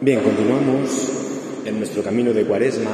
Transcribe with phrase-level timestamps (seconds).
[0.00, 1.08] Bien, continuamos
[1.64, 2.90] en nuestro camino de cuaresma,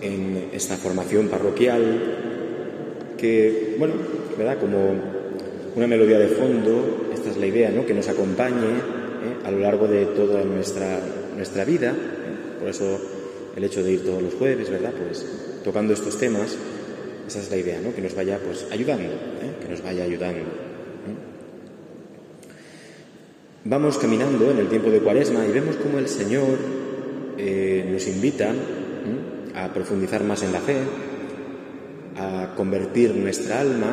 [0.00, 3.94] en esta formación parroquial, que, bueno,
[4.36, 4.58] ¿verdad?
[4.58, 4.78] Como
[5.76, 7.84] una melodía de fondo, esta es la idea, ¿no?
[7.84, 9.44] Que nos acompañe ¿eh?
[9.44, 11.00] a lo largo de toda nuestra,
[11.36, 11.90] nuestra vida.
[11.90, 12.58] ¿eh?
[12.60, 12.98] Por eso
[13.54, 14.92] el hecho de ir todos los jueves, ¿verdad?
[14.92, 15.24] Pues
[15.62, 16.56] tocando estos temas,
[17.26, 17.94] esa es la idea, ¿no?
[17.94, 19.52] Que nos vaya, pues, ayudando, ¿eh?
[19.62, 20.67] que nos vaya ayudando.
[23.70, 26.56] Vamos caminando en el tiempo de Cuaresma y vemos cómo el Señor
[27.36, 28.50] eh, nos invita
[29.54, 30.78] a profundizar más en la fe,
[32.16, 33.92] a convertir nuestra alma,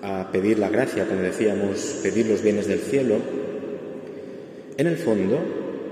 [0.00, 3.16] a pedir la gracia, como decíamos, pedir los bienes del cielo.
[4.78, 5.36] En el fondo,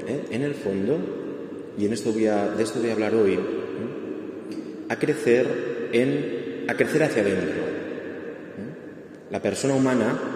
[0.08, 0.24] ¿eh?
[0.30, 0.96] en el fondo,
[1.76, 3.38] y en esto voy a, de esto voy a hablar hoy,
[4.88, 7.60] a crecer en, a crecer hacia adentro.
[9.30, 10.31] La persona humana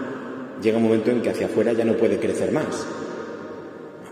[0.62, 2.86] llega un momento en que hacia afuera ya no puede crecer más.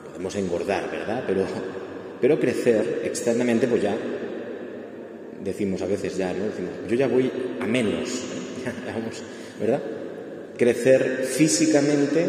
[0.06, 1.24] podemos engordar, ¿verdad?
[1.26, 1.44] Pero,
[2.20, 3.96] pero crecer externamente, pues ya
[5.42, 6.44] decimos a veces ya, ¿no?
[6.46, 8.24] Decimos, yo ya voy a menos,
[9.60, 9.82] ¿verdad?
[10.56, 12.26] Crecer físicamente,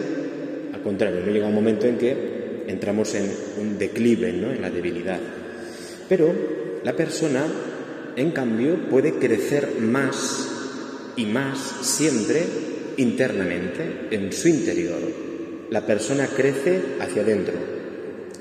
[0.73, 4.51] al contrario, no llega un momento en que entramos en un declive, ¿no?
[4.51, 5.19] En la debilidad.
[6.09, 6.33] Pero
[6.83, 7.45] la persona,
[8.15, 10.49] en cambio, puede crecer más
[11.15, 12.43] y más siempre
[12.97, 14.99] internamente, en su interior.
[15.69, 17.53] La persona crece hacia adentro.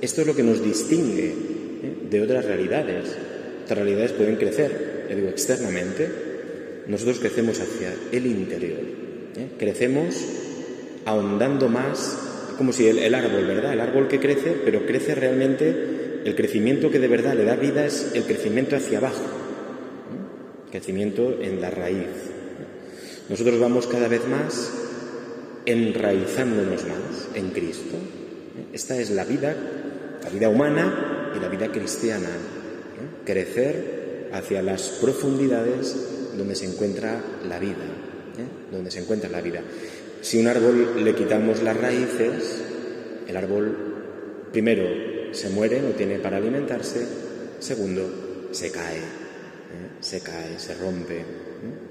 [0.01, 1.97] Esto es lo que nos distingue ¿eh?
[2.11, 3.17] de otras realidades.
[3.65, 6.09] Otras realidades pueden crecer, digo, externamente.
[6.87, 8.81] Nosotros crecemos hacia el interior.
[9.37, 9.49] ¿eh?
[9.59, 10.17] Crecemos
[11.07, 12.19] ahondando más,
[12.59, 13.73] como si el, árbol, ¿verdad?
[13.73, 17.87] El árbol que crece, pero crece realmente, el crecimiento que de verdad le da vida
[17.87, 19.23] es el crecimiento hacia abajo.
[19.23, 20.71] ¿eh?
[20.71, 22.34] Crecimiento en la raíz.
[23.28, 24.70] Nosotros vamos cada vez más
[25.67, 27.97] enraizándonos más en Cristo.
[28.72, 29.56] Esta es la vida,
[30.22, 32.28] la vida humana y la vida cristiana.
[33.25, 35.96] Crecer hacia las profundidades
[36.36, 37.84] donde se encuentra la vida,
[38.39, 38.73] ¿eh?
[38.73, 39.63] donde se encuentra la vida.
[40.20, 42.63] Si un árbol le quitamos las raíces,
[43.27, 44.84] el árbol primero
[45.33, 47.07] se muere, no tiene para alimentarse,
[47.58, 49.02] segundo se cae, ¿eh?
[50.01, 51.24] se cae, se rompe,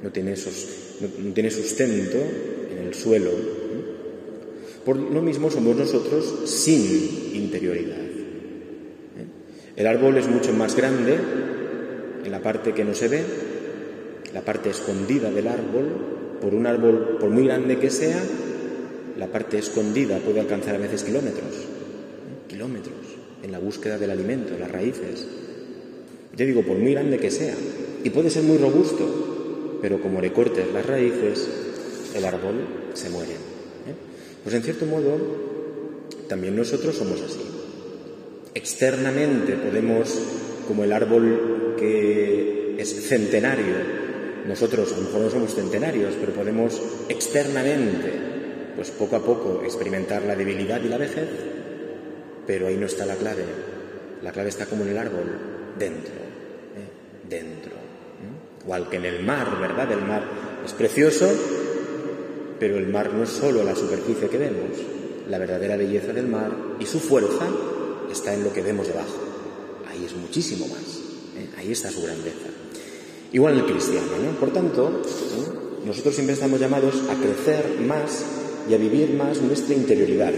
[0.01, 2.17] no tiene, no, tiene sustento
[2.71, 3.31] en el suelo.
[4.85, 8.01] Por lo mismo somos nosotros sin interioridad.
[8.01, 9.27] ¿eh?
[9.75, 11.17] El árbol es mucho más grande
[12.23, 13.23] en la parte que no se ve,
[14.33, 18.21] la parte escondida del árbol, por un árbol, por muy grande que sea,
[19.17, 22.47] la parte escondida puede alcanzar a veces kilómetros, ¿eh?
[22.49, 22.95] kilómetros,
[23.41, 25.27] en la búsqueda del alimento, las raíces.
[26.35, 27.53] Ya digo, por muy grande que sea,
[28.03, 29.22] y puede ser muy robusto,
[29.83, 31.45] pero como le cortes las raíces,
[32.15, 33.33] el árbol se muere.
[33.33, 33.93] ¿eh?
[34.41, 35.17] Pues en cierto modo,
[36.29, 37.41] también nosotros somos así.
[38.53, 40.17] Externamente podemos,
[40.69, 43.75] como el árbol que es centenario,
[44.47, 48.09] nosotros a lo mejor no somos centenarios, pero podemos externamente,
[48.77, 51.27] pues poco a poco, experimentar la debilidad y la vejez,
[52.47, 53.43] pero ahí no está la clave.
[54.21, 55.25] La clave está como en el árbol,
[55.77, 57.27] dentro, ¿eh?
[57.29, 57.82] dentro.
[58.63, 59.91] Igual que en el mar, ¿verdad?
[59.91, 60.23] El mar
[60.65, 61.29] es precioso,
[62.59, 64.77] pero el mar no es solo la superficie que vemos.
[65.29, 67.47] La verdadera belleza del mar y su fuerza
[68.09, 69.17] está en lo que vemos debajo.
[69.89, 71.01] Ahí es muchísimo más.
[71.37, 71.49] ¿eh?
[71.57, 72.47] Ahí está su grandeza.
[73.33, 74.39] Igual el cristiano, ¿no?
[74.39, 75.85] Por tanto, ¿eh?
[75.85, 78.25] nosotros siempre estamos llamados a crecer más
[78.69, 80.33] y a vivir más nuestra interioridad.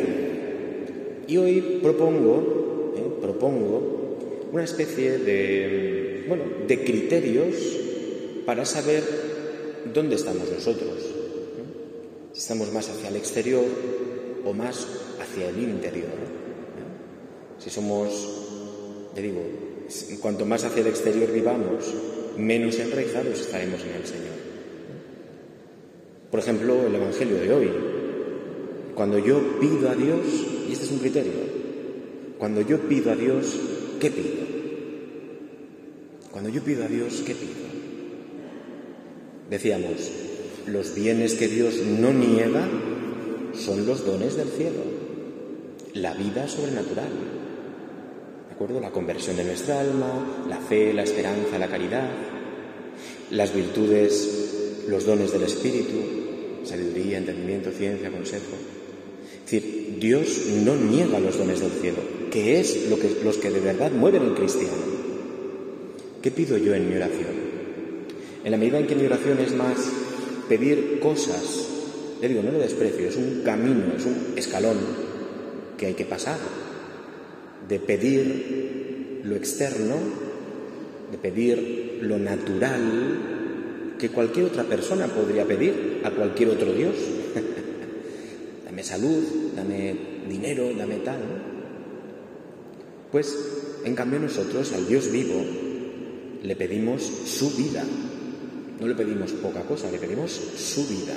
[1.27, 3.21] Y hoy propongo, ¿eh?
[3.21, 4.17] propongo
[4.51, 7.55] una especie de, bueno, de criterios
[8.45, 9.03] para saber
[9.93, 11.03] dónde estamos nosotros.
[12.33, 13.65] Si estamos más hacia el exterior
[14.45, 14.87] o más
[15.21, 16.09] hacia el interior.
[17.57, 19.41] Si somos, te digo,
[20.21, 21.85] cuanto más hacia el exterior vivamos,
[22.37, 24.35] menos enraizados estaremos en el Señor.
[26.29, 27.71] Por ejemplo, el Evangelio de hoy.
[28.93, 30.25] Cuando yo pido a Dios,
[30.67, 31.33] y este es un criterio,
[32.37, 33.59] cuando yo pido a Dios,
[33.99, 34.45] ¿qué pido?
[36.31, 37.84] Cuando yo pido a Dios, ¿qué pido?
[39.49, 40.11] Decíamos,
[40.65, 42.67] los bienes que Dios no niega
[43.53, 44.81] son los dones del cielo,
[45.93, 47.09] la vida sobrenatural.
[48.47, 48.79] ¿De acuerdo?
[48.79, 52.09] La conversión de nuestra alma, la fe, la esperanza, la caridad,
[53.29, 58.55] las virtudes, los dones del Espíritu, sabiduría, entendimiento, ciencia, consejo.
[59.45, 61.97] Es decir, Dios no niega los dones del cielo,
[62.31, 64.73] que es lo que, los que de verdad mueven al cristiano.
[66.21, 67.44] ¿Qué pido yo en mi oración?
[68.45, 69.75] En la medida en que mi oración es más
[70.47, 71.67] pedir cosas,
[72.21, 74.77] le digo, no lo desprecio, es un camino, es un escalón
[75.79, 76.37] que hay que pasar.
[77.67, 79.95] de pedir lo externo,
[81.11, 86.93] de pedir lo natural que cualquier otra persona podría pedir a cualquier otro Dios.
[88.65, 89.23] dame salud,
[89.55, 89.95] dame
[90.29, 91.17] dinero, dame tal.
[93.11, 93.35] Pues,
[93.83, 95.43] en cambio, nosotros al Dios vivo
[96.43, 97.83] le pedimos su vida.
[98.79, 101.13] No le pedimos poca cosa, le pedimos su vida.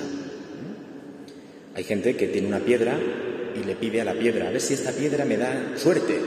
[1.74, 2.98] Hay gente que tiene una piedra
[3.54, 6.18] y le pide a la piedra, a ver si esta piedra me da suerte.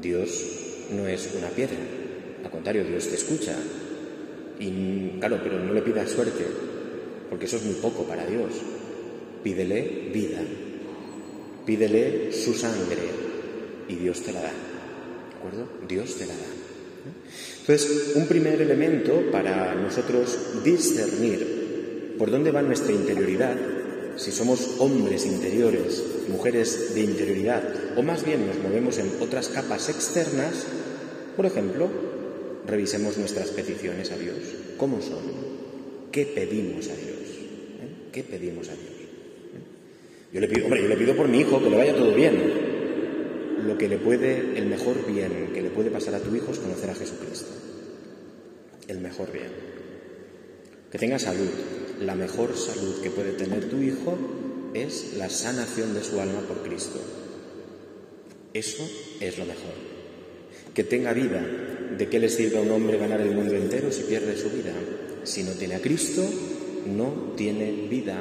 [0.00, 0.44] Dios
[0.94, 1.76] no es una piedra,
[2.44, 3.54] al contrario, Dios te escucha.
[4.58, 6.44] Y claro, pero no le pidas suerte,
[7.28, 8.52] porque eso es muy poco para Dios.
[9.42, 10.40] Pídele vida,
[11.64, 13.02] pídele su sangre
[13.88, 14.52] y Dios te la da.
[14.52, 15.68] ¿De acuerdo?
[15.88, 16.69] Dios te la da.
[17.60, 23.56] Entonces, un primer elemento para nosotros discernir por dónde va nuestra interioridad,
[24.16, 27.62] si somos hombres interiores, mujeres de interioridad,
[27.96, 30.66] o más bien nos movemos en otras capas externas,
[31.36, 31.88] por ejemplo,
[32.66, 34.36] revisemos nuestras peticiones a Dios.
[34.76, 35.22] ¿Cómo son?
[36.12, 37.18] ¿Qué pedimos a Dios?
[37.80, 38.10] ¿Eh?
[38.12, 38.90] ¿Qué pedimos a Dios?
[38.90, 40.32] ¿Eh?
[40.32, 42.69] Yo le pido, hombre, yo le pido por mi hijo que le vaya todo bien
[43.70, 46.58] lo que le puede, el mejor bien que le puede pasar a tu hijo es
[46.58, 47.50] conocer a Jesucristo.
[48.88, 49.52] El mejor bien.
[50.90, 51.48] Que tenga salud.
[52.00, 54.18] La mejor salud que puede tener tu hijo
[54.74, 56.98] es la sanación de su alma por Cristo.
[58.52, 58.82] Eso
[59.20, 59.74] es lo mejor.
[60.74, 61.46] Que tenga vida.
[61.96, 64.72] ¿De qué le sirve a un hombre ganar el mundo entero si pierde su vida?
[65.22, 66.28] Si no tiene a Cristo,
[66.86, 68.20] no tiene vida.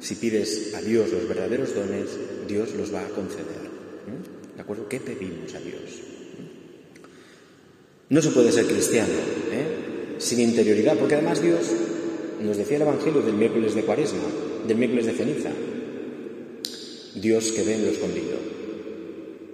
[0.00, 2.06] Si pides a Dios los verdaderos dones,
[2.46, 3.68] Dios los va a conceder.
[4.58, 4.88] ¿De acuerdo?
[4.88, 6.02] ¿Qué pedimos a Dios?
[8.08, 9.12] No se puede ser cristiano
[9.52, 10.16] ¿eh?
[10.18, 11.60] sin interioridad, porque además Dios
[12.42, 14.18] nos decía el Evangelio del miércoles de Cuaresma,
[14.66, 15.50] del miércoles de ceniza.
[17.14, 18.36] Dios que ve en lo escondido.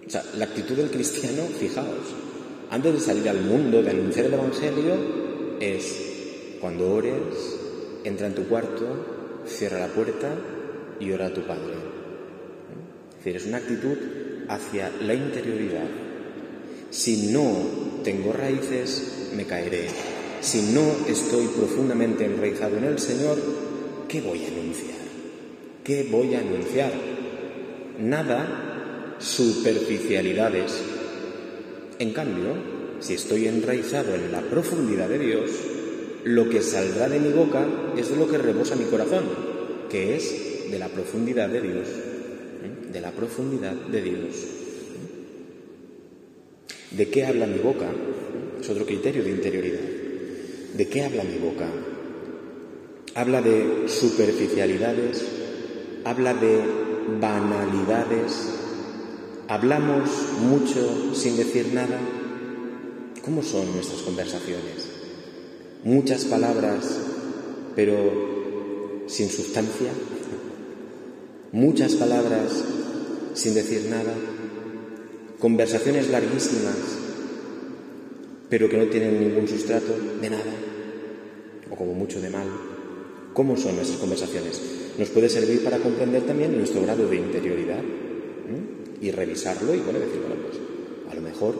[0.06, 2.14] O sea, la actitud del cristiano, fijaos,
[2.70, 4.96] antes de salir al mundo, de anunciar el Evangelio,
[5.60, 7.58] es cuando ores,
[8.04, 10.34] entra en tu cuarto, cierra la puerta
[10.98, 11.74] y ora a tu Padre.
[13.10, 13.98] Es decir, es una actitud
[14.48, 15.88] hacia la interioridad.
[16.90, 19.88] Si no tengo raíces, me caeré.
[20.40, 23.38] Si no estoy profundamente enraizado en el Señor,
[24.08, 25.04] ¿qué voy a anunciar?
[25.82, 26.92] ¿Qué voy a anunciar?
[27.98, 30.82] Nada superficialidades.
[31.98, 32.54] En cambio,
[33.00, 35.50] si estoy enraizado en la profundidad de Dios,
[36.24, 39.24] lo que saldrá de mi boca es lo que rebosa mi corazón,
[39.90, 41.88] que es de la profundidad de Dios
[42.92, 44.34] de la profundidad de Dios.
[46.90, 47.90] ¿De qué habla mi boca?
[48.60, 49.80] Es otro criterio de interioridad.
[50.74, 51.68] ¿De qué habla mi boca?
[53.14, 55.24] Habla de superficialidades,
[56.04, 56.60] habla de
[57.20, 58.50] banalidades,
[59.48, 60.10] hablamos
[60.40, 61.98] mucho sin decir nada.
[63.24, 64.88] ¿Cómo son nuestras conversaciones?
[65.84, 66.98] Muchas palabras,
[67.76, 69.90] pero sin sustancia.
[71.54, 72.64] Muchas palabras,
[73.34, 74.12] sin decir nada,
[75.38, 76.74] conversaciones larguísimas,
[78.50, 80.52] pero que no tienen ningún sustrato de nada,
[81.70, 82.48] o como mucho de mal.
[83.34, 84.60] ¿Cómo son nuestras conversaciones?
[84.98, 87.84] Nos puede servir para comprender también nuestro grado de interioridad
[89.00, 90.58] y revisarlo y bueno, decir, bueno, pues
[91.08, 91.54] a lo mejor.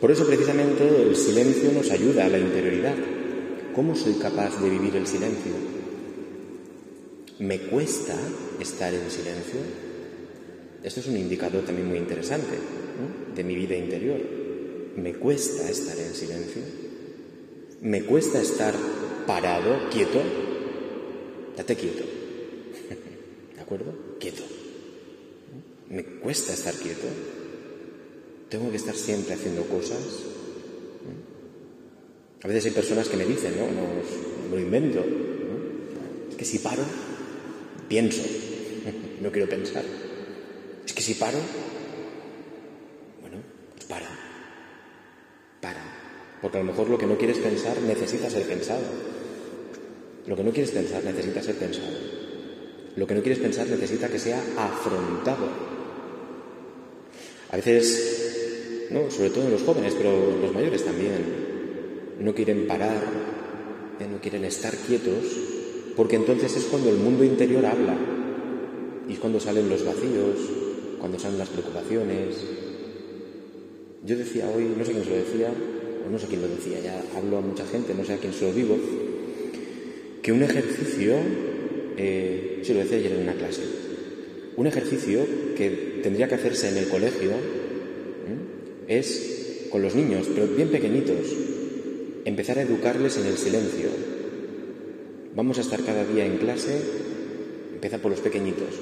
[0.00, 2.94] Por eso precisamente el silencio nos ayuda a la interioridad.
[3.74, 5.79] ¿Cómo soy capaz de vivir el silencio?
[7.40, 8.14] ¿Me cuesta
[8.60, 9.60] estar en silencio?
[10.82, 12.58] Esto es un indicador también muy interesante
[13.34, 14.20] de mi vida interior.
[14.96, 16.60] Me cuesta estar en silencio.
[17.80, 18.74] Me cuesta estar
[19.26, 20.20] parado, quieto.
[21.56, 22.04] Date quieto.
[23.56, 23.94] ¿De acuerdo?
[24.18, 24.42] Quieto.
[25.88, 27.06] Me cuesta estar quieto.
[28.50, 29.98] Tengo que estar siempre haciendo cosas.
[32.42, 33.66] A veces hay personas que me dicen, ¿no?
[33.66, 35.02] No, lo invento.
[36.28, 36.82] Es que si paro,
[37.90, 38.22] pienso.
[39.20, 39.82] No quiero pensar.
[40.86, 41.38] Es que si paro,
[43.20, 43.36] bueno,
[43.74, 44.08] pues para.
[45.60, 45.82] Para.
[46.40, 48.80] Porque a lo mejor lo que no quieres pensar necesita ser pensado.
[50.26, 51.88] Lo que no quieres pensar necesita ser pensado.
[52.96, 55.48] Lo que no quieres pensar necesita que sea afrontado.
[57.50, 61.24] A veces, no, sobre todo en los jóvenes, pero los mayores también,
[62.20, 63.02] no quieren parar,
[63.98, 65.24] eh, no quieren estar quietos,
[66.00, 67.94] porque entonces es cuando el mundo interior habla
[69.06, 70.34] y es cuando salen los vacíos,
[70.98, 72.36] cuando salen las preocupaciones.
[74.06, 76.80] Yo decía hoy, no sé quién se lo decía, o no sé quién lo decía,
[76.80, 78.78] ya hablo a mucha gente, no sé a quién se lo digo,
[80.22, 81.16] que un ejercicio,
[81.98, 83.60] eh, se lo decía ayer en una clase,
[84.56, 85.20] un ejercicio
[85.54, 87.32] que tendría que hacerse en el colegio
[88.88, 91.26] es con los niños, pero bien pequeñitos,
[92.24, 94.19] empezar a educarles en el silencio.
[95.34, 96.80] Vamos a estar cada día en clase,
[97.72, 98.74] empieza por los pequeñitos,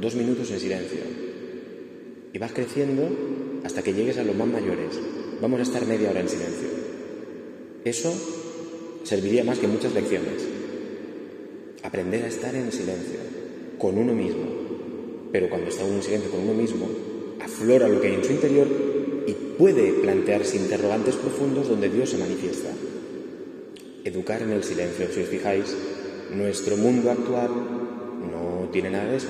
[0.00, 1.00] dos minutos en silencio.
[2.32, 3.08] Y vas creciendo
[3.64, 5.00] hasta que llegues a los más mayores.
[5.40, 6.68] Vamos a estar media hora en silencio.
[7.84, 8.14] Eso
[9.02, 10.46] serviría más que muchas lecciones.
[11.82, 13.18] Aprender a estar en silencio,
[13.76, 14.44] con uno mismo.
[15.32, 16.88] Pero cuando está uno en silencio con uno mismo,
[17.40, 18.68] aflora lo que hay en su interior
[19.26, 22.70] y puede plantearse interrogantes profundos donde Dios se manifiesta.
[24.04, 25.74] Educar en el silencio, si os fijáis,
[26.34, 27.50] nuestro mundo actual
[28.30, 29.28] no tiene nada de eso.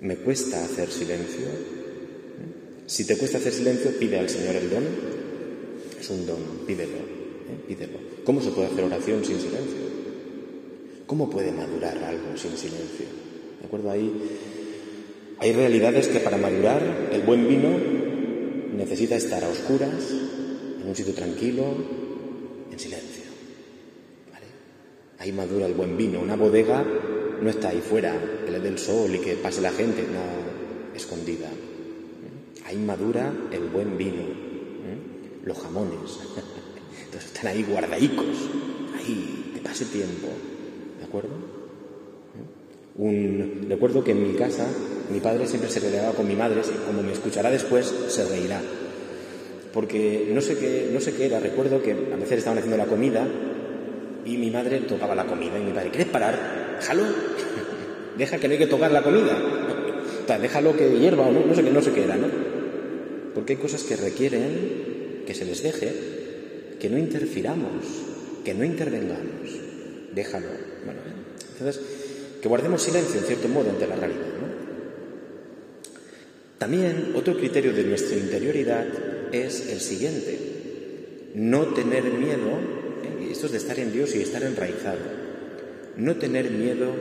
[0.00, 1.46] Me cuesta hacer silencio.
[2.86, 4.84] Si te cuesta hacer silencio, pide al Señor el don.
[5.98, 7.64] Es un don, pídelo, ¿eh?
[7.66, 7.98] pídelo.
[8.24, 9.86] ¿Cómo se puede hacer oración sin silencio?
[11.06, 13.06] ¿Cómo puede madurar algo sin silencio?
[13.60, 13.90] ¿De acuerdo?
[13.90, 14.12] Ahí
[15.38, 17.68] hay realidades que para madurar el buen vino
[18.74, 20.10] necesita estar a oscuras,
[20.80, 21.64] en un sitio tranquilo,
[22.70, 23.24] en silencio.
[24.32, 24.46] ¿Vale?
[25.26, 26.20] Ahí madura el buen vino.
[26.20, 26.84] Una bodega
[27.42, 28.14] no está ahí fuera,
[28.44, 31.48] que le dé el sol y que pase la gente, no, escondida.
[32.64, 35.42] Ahí madura el buen vino, ¿eh?
[35.42, 35.98] los jamones.
[37.06, 38.36] Entonces están ahí guardaicos,
[38.96, 40.28] ahí, que pase tiempo.
[41.00, 41.30] ¿De acuerdo?
[42.36, 43.02] ¿Eh?
[43.02, 44.64] Un, recuerdo que en mi casa
[45.10, 48.62] mi padre siempre se peleaba con mi madre, y como me escuchará después, se reirá.
[49.72, 52.86] Porque no sé qué, no sé qué era, recuerdo que a veces estaban haciendo la
[52.86, 53.26] comida
[54.26, 56.76] y mi madre tocaba la comida y mi padre, ¿quieres parar?
[56.80, 57.04] Déjalo,
[58.18, 59.38] deja que no hay que tocar la comida.
[60.40, 62.26] déjalo que hierva o no, no sé, no sé qué era, ¿no?
[63.34, 65.92] Porque hay cosas que requieren que se les deje,
[66.80, 67.84] que no interfiramos,
[68.44, 69.60] que no intervengamos.
[70.14, 70.48] Déjalo.
[70.84, 71.00] Bueno,
[71.52, 71.82] entonces,
[72.40, 74.20] que guardemos silencio en cierto modo ante la realidad.
[74.20, 74.46] ¿no?
[76.58, 78.86] También otro criterio de nuestra interioridad
[79.32, 80.38] es el siguiente,
[81.34, 83.28] no tener miedo, ¿eh?
[83.30, 84.98] esto es de estar en Dios y estar enraizado,
[85.96, 86.92] no tener miedo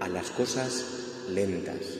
[0.00, 0.84] a las cosas
[1.32, 1.98] lentas,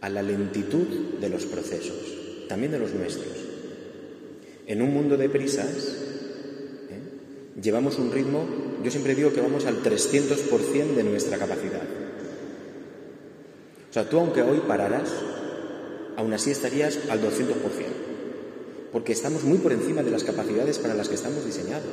[0.00, 3.32] a la lentitud de los procesos, también de los nuestros.
[4.66, 5.96] En un mundo de prisas,
[6.90, 7.60] ¿eh?
[7.62, 8.46] llevamos un ritmo,
[8.82, 11.82] yo siempre digo que vamos al 300% de nuestra capacidad.
[13.88, 15.10] O sea, tú aunque hoy pararas,
[16.16, 17.54] aún así estarías al 200%,
[18.92, 21.92] porque estamos muy por encima de las capacidades para las que estamos diseñados.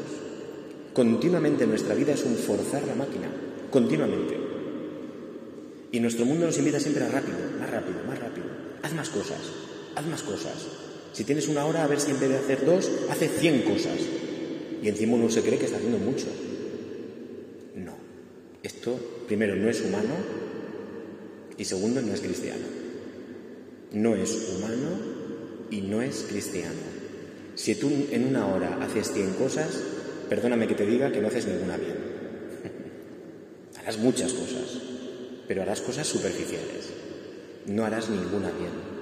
[0.94, 3.28] Continuamente nuestra vida es un forzar la máquina,
[3.70, 4.38] continuamente.
[5.92, 8.48] Y nuestro mundo nos invita siempre a rápido, más rápido, más rápido.
[8.82, 9.40] Haz más cosas,
[9.96, 10.68] haz más cosas.
[11.14, 14.00] Si tienes una hora, a ver si en vez de hacer dos, hace 100 cosas.
[14.82, 16.28] Y encima uno se cree que está haciendo mucho.
[17.75, 17.94] No.
[18.62, 20.14] Esto, primero, no es humano
[21.58, 22.66] y segundo, no es cristiano.
[23.94, 24.90] No es humano
[25.70, 26.82] y no es cristiano.
[27.56, 29.70] Si tú en una hora haces 100 cosas,
[30.30, 31.96] perdóname que te diga que no haces ninguna bien.
[33.80, 34.82] harás muchas cosas,
[35.48, 36.90] pero harás cosas superficiales.
[37.68, 38.96] No harás ninguna bien.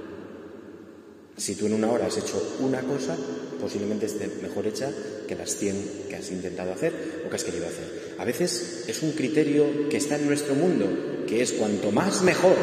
[1.35, 3.17] Si tú en una hora has hecho una cosa,
[3.59, 4.91] posiblemente esté mejor hecha
[5.27, 6.93] que las 100 que has intentado hacer
[7.25, 8.15] o que has querido hacer.
[8.19, 12.55] A veces es un criterio que está en nuestro mundo, que es cuanto más mejor.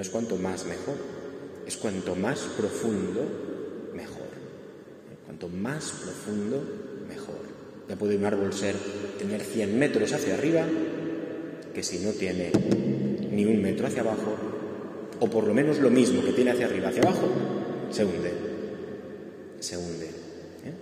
[0.00, 0.94] No, es cuanto más mejor,
[1.66, 3.20] es cuanto más profundo,
[3.94, 4.30] mejor.
[5.26, 6.64] Cuanto más profundo,
[7.06, 7.36] mejor.
[7.86, 8.76] Ya puede un árbol ser,
[9.18, 10.64] tener 100 metros hacia arriba,
[11.74, 12.50] que si no tiene
[13.30, 14.34] ni un metro hacia abajo,
[15.20, 17.28] o por lo menos lo mismo que tiene hacia arriba, hacia abajo,
[17.90, 18.32] se hunde.
[19.58, 20.06] Se hunde.
[20.06, 20.72] ¿eh?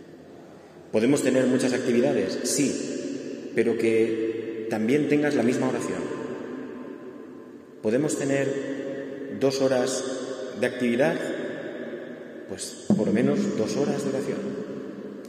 [0.93, 2.39] ¿Podemos tener muchas actividades?
[2.45, 6.03] Sí, pero que también tengas la misma oración.
[7.83, 8.68] ¿Podemos tener
[9.41, 10.05] dos horas
[10.61, 11.17] de actividad?
[12.49, 14.39] Pues por lo menos dos horas de oración.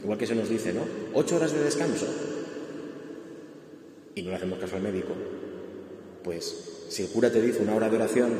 [0.02, 0.82] Igual que se nos dice, ¿no?
[1.14, 2.06] Ocho horas de descanso.
[4.14, 5.12] Y no le hacemos caso al médico.
[6.24, 8.32] Pues si el cura te dice una hora de oración,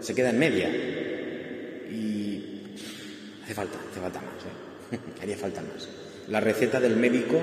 [0.00, 0.68] se queda en media.
[1.90, 2.74] Y
[3.42, 4.44] hace falta, hace falta más,
[4.92, 4.98] ¿eh?
[5.22, 5.88] haría falta más.
[6.28, 7.36] La receta del médico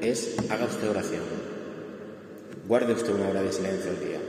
[0.00, 1.22] es haga usted oración,
[2.68, 4.25] guarde usted una hora de silencio al día.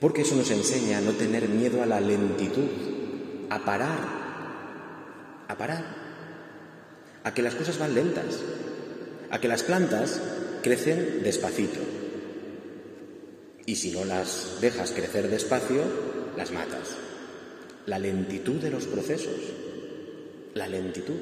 [0.00, 2.68] Porque eso nos enseña a no tener miedo a la lentitud,
[3.50, 3.98] a parar,
[5.46, 5.84] a parar,
[7.22, 8.40] a que las cosas van lentas,
[9.30, 10.20] a que las plantas
[10.62, 11.80] crecen despacito,
[13.70, 15.82] y si no las dejas crecer despacio,
[16.36, 16.96] las matas.
[17.86, 19.36] La lentitud de los procesos.
[20.54, 21.14] La lentitud.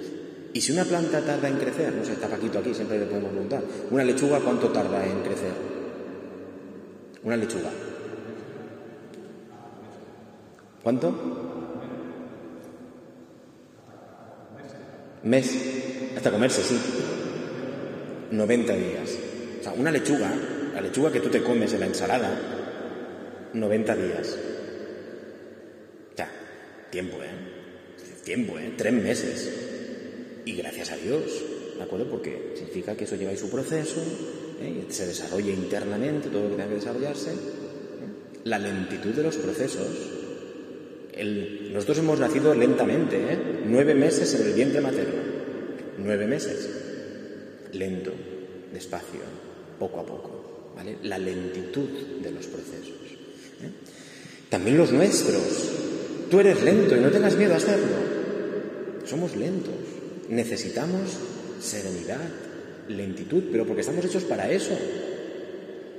[0.55, 3.33] Y si una planta tarda en crecer, no sé, está Paquito aquí, siempre le podemos
[3.33, 5.53] preguntar, ¿una lechuga cuánto tarda en crecer?
[7.23, 7.71] Una lechuga.
[10.83, 11.15] ¿Cuánto?
[15.23, 16.15] Mes.
[16.17, 16.79] Hasta comerse, sí.
[18.31, 19.19] 90 días.
[19.61, 20.31] O sea, una lechuga,
[20.75, 22.31] la lechuga que tú te comes en la ensalada,
[23.53, 24.39] 90 días.
[26.17, 26.31] Ya,
[26.91, 27.59] tiempo, ¿eh?
[28.25, 28.75] Tiempo, ¿eh?
[28.77, 29.51] Tres meses.
[30.45, 31.23] Y gracias a Dios,
[31.77, 32.11] ¿de acuerdo?
[32.11, 34.01] Porque significa que eso lleva su proceso,
[34.61, 34.87] ¿eh?
[34.89, 37.31] se desarrolla internamente todo lo que tenga que desarrollarse.
[37.31, 37.37] ¿eh?
[38.45, 40.18] La lentitud de los procesos.
[41.73, 43.39] Nosotros hemos nacido lentamente, ¿eh?
[43.67, 45.21] Nueve meses en el vientre materno.
[45.99, 46.69] Nueve meses.
[47.73, 48.13] Lento,
[48.73, 49.21] despacio,
[49.79, 50.73] poco a poco.
[50.77, 50.99] ¿vale?
[51.03, 51.89] La lentitud
[52.23, 52.89] de los procesos.
[53.63, 53.71] ¿eh?
[54.49, 55.73] También los nuestros.
[56.31, 57.97] Tú eres lento y no tengas miedo a hacerlo.
[59.05, 59.75] Somos lentos.
[60.29, 61.17] Necesitamos
[61.61, 62.29] serenidad,
[62.89, 64.77] lentitud, pero porque estamos hechos para eso.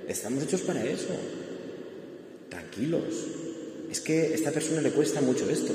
[0.07, 1.13] Estamos hechos para eso.
[2.49, 3.48] Tranquilos.
[3.91, 5.73] Es que a esta persona le cuesta mucho esto.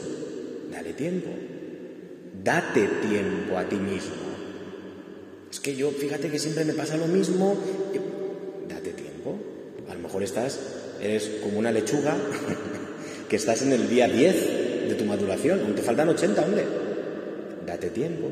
[0.71, 1.31] Dale tiempo.
[2.43, 4.35] Date tiempo a ti mismo.
[5.51, 7.57] Es que yo, fíjate que siempre me pasa lo mismo.
[8.69, 9.37] Date tiempo.
[9.89, 10.59] A lo mejor estás,
[11.01, 12.17] eres como una lechuga
[13.29, 15.61] que estás en el día 10 de tu maduración.
[15.61, 16.65] Aún te faltan 80, hombre.
[17.67, 18.31] Date tiempo.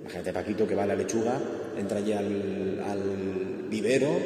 [0.00, 1.38] Imagínate Paquito que va a la lechuga,
[1.78, 4.18] entra allí al, al vivero.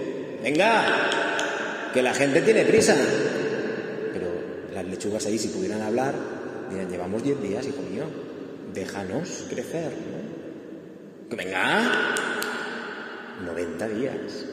[0.43, 1.91] ¡Venga!
[1.93, 2.97] Que la gente tiene prisa.
[5.05, 6.15] Lechugas ahí, si pudieran hablar,
[6.71, 8.05] dirían, llevamos 10 días, hijo mío.
[8.73, 9.93] Déjanos crecer,
[11.29, 11.37] ¿no?
[11.37, 12.15] Venga.
[13.45, 14.47] 90 días.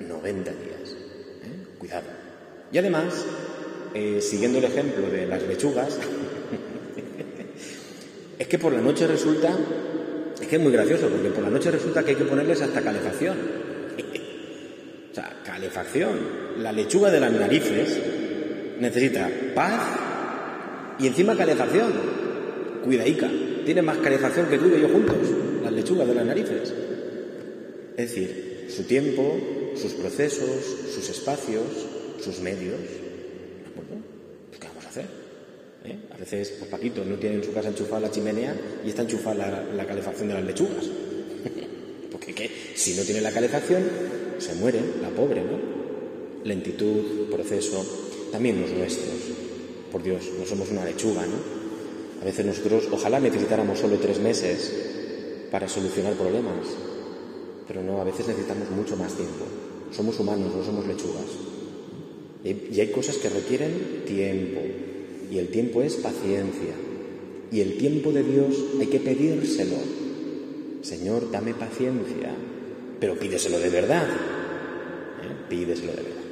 [0.00, 0.96] 90 días.
[1.44, 1.66] ¿eh?
[1.78, 2.06] Cuidado.
[2.72, 3.24] Y además,
[3.94, 5.96] eh, siguiendo el ejemplo de las lechugas,
[8.40, 9.56] es que por la noche resulta,
[10.40, 12.82] es que es muy gracioso, porque por la noche resulta que hay que ponerles hasta
[12.82, 13.36] calefacción.
[15.12, 16.18] o sea, calefacción.
[16.58, 18.13] La lechuga de las narices
[18.80, 19.82] necesita paz
[20.98, 21.92] y encima calefacción.
[22.84, 23.30] Cuidaica.
[23.64, 25.16] Tiene más calefacción que tú y yo juntos,
[25.62, 26.74] las lechugas de las narices.
[27.96, 29.38] Es decir, su tiempo,
[29.74, 30.48] sus procesos,
[30.94, 31.64] sus espacios,
[32.22, 32.78] sus medios.
[34.52, 35.06] ¿De ¿qué vamos a hacer?
[35.84, 35.96] ¿Eh?
[36.12, 39.50] A veces, pues Paquito no tiene en su casa enchufada la chimenea y está enchufada
[39.50, 40.84] la, la calefacción de las lechugas.
[42.12, 42.50] Porque ¿qué?
[42.74, 43.82] Si no tiene la calefacción,
[44.38, 45.58] se muere, la pobre, ¿no?
[46.44, 49.14] Lentitud, proceso, también los nuestros.
[49.92, 51.38] Por Dios, no somos una lechuga, ¿no?
[52.20, 54.72] A veces nosotros, ojalá necesitáramos solo tres meses
[55.52, 56.66] para solucionar problemas,
[57.68, 59.44] pero no, a veces necesitamos mucho más tiempo.
[59.92, 61.30] Somos humanos, no somos lechugas.
[62.42, 64.60] Y hay cosas que requieren tiempo,
[65.30, 66.74] y el tiempo es paciencia.
[67.52, 69.76] Y el tiempo de Dios hay que pedírselo.
[70.82, 72.34] Señor, dame paciencia,
[72.98, 74.08] pero pídeselo de verdad.
[74.08, 75.46] ¿Eh?
[75.48, 76.23] Pídeselo de verdad.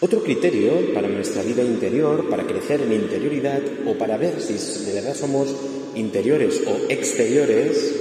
[0.00, 4.92] Otro criterio para nuestra vida interior, para crecer en interioridad o para ver si de
[4.92, 5.52] verdad somos
[5.96, 7.94] interiores o exteriores,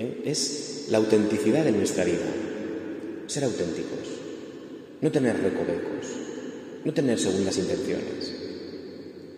[0.00, 0.22] ¿eh?
[0.24, 2.26] es la autenticidad de nuestra vida.
[3.28, 4.00] Ser auténticos,
[5.00, 6.08] no tener recovecos,
[6.84, 8.32] no tener segundas intenciones,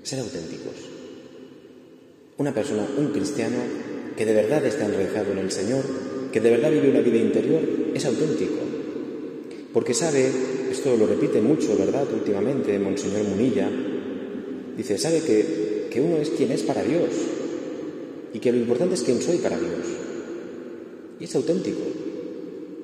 [0.02, 0.74] ser auténticos.
[2.38, 3.58] Una persona, un cristiano
[4.16, 5.84] que de verdad está enraizado en el Señor,
[6.32, 7.60] que de verdad vive una vida interior,
[7.94, 8.60] es auténtico.
[9.72, 10.30] Porque sabe,
[10.76, 12.06] esto lo repite mucho, ¿verdad?
[12.12, 13.66] Últimamente, Monseñor Munilla,
[14.76, 17.08] dice, sabe que, que uno es quien es para Dios
[18.34, 19.86] y que lo importante es quién soy para Dios.
[21.18, 21.80] Y es auténtico.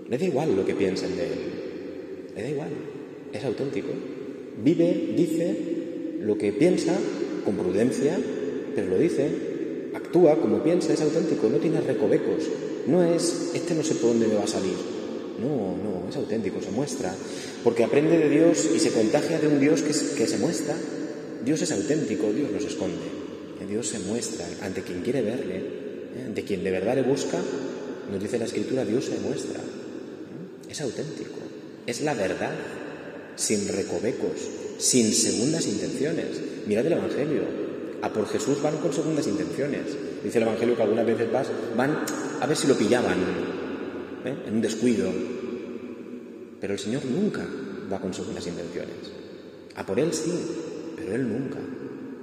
[0.08, 1.38] Le da igual lo que piensen de él.
[2.34, 2.70] Le da igual.
[3.30, 3.88] Es auténtico.
[4.64, 6.96] Vive, dice lo que piensa
[7.44, 8.18] con prudencia,
[8.74, 9.28] pero lo dice,
[9.92, 12.48] actúa como piensa, es auténtico, no tiene recovecos.
[12.86, 14.91] No es, este no sé por dónde me va a salir.
[15.40, 17.14] No, no, es auténtico, se muestra.
[17.64, 20.74] Porque aprende de Dios y se contagia de un Dios que, se muestra.
[21.44, 23.22] Dios es auténtico, Dios nos esconde.
[23.68, 26.24] Dios se muestra ante quien quiere verle, ¿eh?
[26.26, 27.38] ante quien de verdad le busca.
[28.10, 29.60] Nos dice la Escritura, Dios se muestra.
[30.68, 31.38] Es auténtico,
[31.86, 32.52] es la verdad,
[33.36, 36.40] sin recovecos, sin segundas intenciones.
[36.66, 37.62] Mirad el Evangelio.
[38.02, 39.82] A por Jesús van con segundas intenciones.
[40.24, 41.28] Dice el Evangelio que algunas veces
[41.76, 42.04] van
[42.40, 43.61] a ver si lo pillaban,
[44.24, 44.36] ¿eh?
[44.46, 45.10] en un descuido.
[46.60, 47.46] Pero el Señor nunca
[47.92, 49.12] va con segundas intenciones.
[49.74, 50.32] A por Él sí,
[50.96, 51.58] pero Él nunca.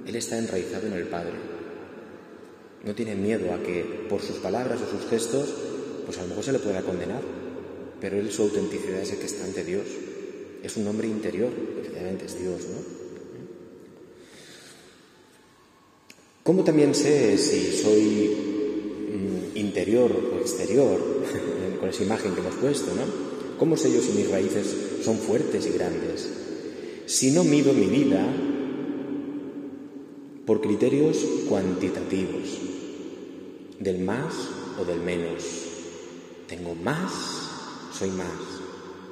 [0.06, 1.34] Él está enraizado en el Padre.
[2.84, 5.48] No tiene miedo a que por sus palabras o sus gestos,
[6.06, 7.22] pues a lo mejor se le pueda condenar.
[8.00, 9.84] Pero Él, su autenticidad es el que está ante Dios.
[10.62, 13.00] Es un hombre interior, efectivamente es Dios, ¿no?
[16.42, 18.36] ¿Cómo también sé si soy
[19.54, 20.98] mm, interior o exterior,
[21.90, 23.58] esa imagen que hemos puesto, ¿no?
[23.58, 24.74] ¿Cómo sé yo si mis raíces
[25.04, 26.28] son fuertes y grandes?
[27.06, 28.26] Si no mido mi vida
[30.46, 32.70] por criterios cuantitativos,
[33.80, 34.34] del más
[34.78, 35.44] o del menos.
[36.46, 37.12] Tengo más,
[37.98, 38.26] soy más.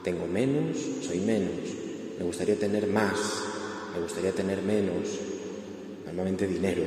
[0.05, 1.69] Tengo menos, soy menos.
[2.19, 3.17] Me gustaría tener más,
[3.95, 5.09] me gustaría tener menos.
[6.07, 6.85] Normalmente dinero,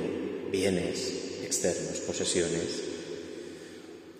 [0.52, 2.84] bienes externos, posesiones.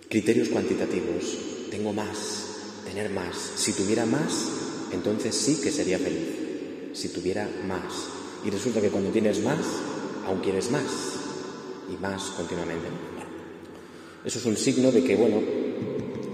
[0.08, 1.51] Criterios cuantitativos.
[1.72, 3.34] Tengo más, tener más.
[3.34, 6.28] Si tuviera más, entonces sí que sería feliz.
[6.92, 8.10] Si tuviera más.
[8.44, 9.60] Y resulta que cuando tienes más,
[10.26, 10.84] aún quieres más.
[11.90, 12.88] Y más continuamente.
[14.22, 15.40] Eso es un signo de que, bueno,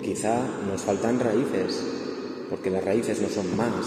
[0.02, 1.84] quizá nos faltan raíces,
[2.50, 3.86] porque las raíces no son más,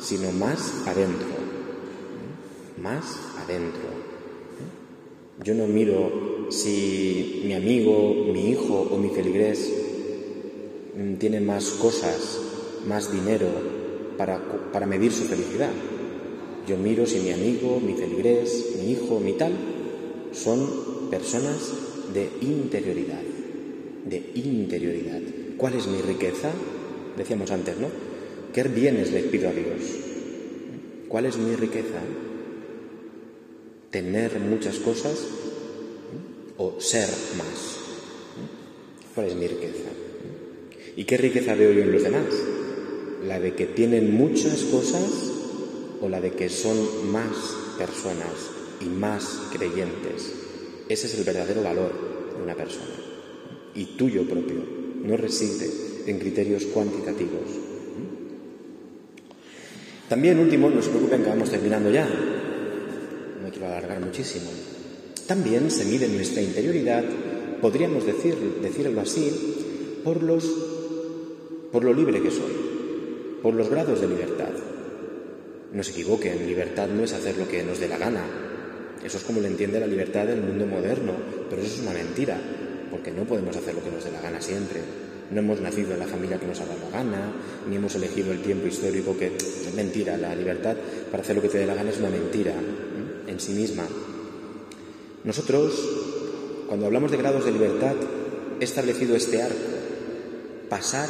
[0.00, 1.28] sino más adentro.
[2.76, 3.04] Más
[3.42, 3.88] adentro.
[5.42, 9.77] Yo no miro si mi amigo, mi hijo o mi feligrés
[11.18, 12.40] tiene más cosas,
[12.86, 13.48] más dinero
[14.16, 14.40] para,
[14.72, 15.70] para medir su felicidad.
[16.66, 19.52] Yo miro si mi amigo, mi feligrés, mi hijo, mi tal,
[20.32, 21.72] son personas
[22.12, 23.22] de interioridad,
[24.04, 25.20] de interioridad.
[25.56, 26.50] ¿Cuál es mi riqueza?
[27.16, 27.88] Decíamos antes, ¿no?
[28.52, 29.82] ¿Qué bienes le pido a Dios?
[31.08, 32.00] ¿Cuál es mi riqueza?
[33.90, 35.18] tener muchas cosas
[36.56, 37.78] o ser más.
[39.14, 39.88] ¿Cuál es mi riqueza?
[40.98, 42.26] ¿Y qué riqueza veo yo en los demás?
[43.24, 45.30] ¿La de que tienen muchas cosas
[46.00, 46.76] o la de que son
[47.12, 47.36] más
[47.78, 50.32] personas y más creyentes?
[50.88, 51.92] Ese es el verdadero valor
[52.36, 52.96] de una persona
[53.76, 54.64] y tuyo propio.
[55.04, 55.70] No reside
[56.08, 57.46] en criterios cuantitativos.
[60.08, 62.08] También, último, no se preocupen que vamos terminando ya,
[63.40, 64.50] no quiero alargar muchísimo.
[65.28, 67.04] También se mide nuestra interioridad,
[67.60, 69.30] podríamos decir, decirlo así,
[70.02, 70.67] por, los,
[71.72, 72.52] por lo libre que soy,
[73.42, 74.50] por los grados de libertad.
[75.72, 78.24] No se equivoquen, libertad no es hacer lo que nos dé la gana.
[79.04, 81.12] Eso es como le entiende la libertad del mundo moderno,
[81.48, 82.38] pero eso es una mentira,
[82.90, 84.80] porque no podemos hacer lo que nos dé la gana siempre.
[85.30, 87.32] No hemos nacido en la familia que nos ha dado la gana,
[87.68, 90.16] ni hemos elegido el tiempo histórico que es mentira.
[90.16, 90.74] La libertad
[91.10, 92.54] para hacer lo que te dé la gana es una mentira
[93.26, 93.84] en sí misma.
[95.24, 95.74] Nosotros,
[96.66, 97.94] cuando hablamos de grados de libertad,
[98.58, 99.54] he establecido este arco,
[100.70, 101.08] pasar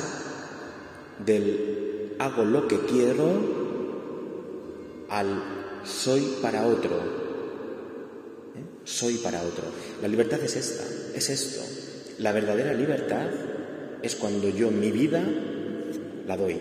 [1.25, 3.59] del hago lo que quiero
[5.09, 5.43] al
[5.85, 6.97] soy para otro.
[8.57, 8.63] ¿Eh?
[8.85, 9.65] Soy para otro.
[10.03, 10.85] La libertad es esta,
[11.17, 11.61] es esto.
[12.19, 13.29] La verdadera libertad
[14.03, 15.25] es cuando yo mi vida
[16.27, 16.57] la doy.